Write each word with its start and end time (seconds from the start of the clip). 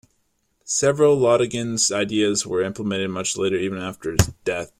Several 0.65 1.15
Lodygin's 1.15 1.91
ideas 1.91 2.43
were 2.47 2.63
implemented 2.63 3.11
much 3.11 3.37
later, 3.37 3.57
even 3.57 3.77
after 3.77 4.09
his 4.13 4.33
death. 4.43 4.69